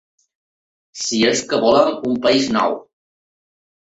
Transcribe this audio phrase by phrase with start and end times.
[1.01, 2.75] Si és que volem un país nou.